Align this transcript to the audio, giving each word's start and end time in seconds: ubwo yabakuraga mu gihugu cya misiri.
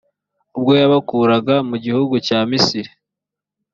ubwo 0.57 0.71
yabakuraga 0.81 1.55
mu 1.69 1.75
gihugu 1.83 2.15
cya 2.27 2.39
misiri. 2.49 2.91